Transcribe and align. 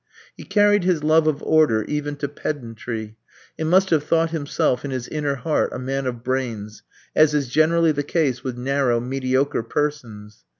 He 0.35 0.45
carried 0.45 0.83
his 0.83 1.03
love 1.03 1.27
of 1.27 1.43
order 1.43 1.83
even 1.83 2.15
to 2.15 2.27
pedantry, 2.27 3.17
and 3.55 3.69
must 3.69 3.91
have 3.91 4.03
thought 4.03 4.31
himself 4.31 4.83
in 4.83 4.89
his 4.89 5.07
inner 5.07 5.35
heart 5.35 5.69
a 5.73 5.77
man 5.77 6.07
of 6.07 6.23
brains, 6.23 6.81
as 7.15 7.35
is 7.35 7.47
generally 7.47 7.91
the 7.91 8.01
case 8.01 8.43
with 8.43 8.57
narrow, 8.57 8.99
mediocre 8.99 9.61
persons. 9.61 10.43